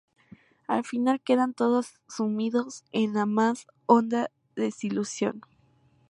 [0.67, 5.41] Al final quedan todos sumidos en la más honda desilusión.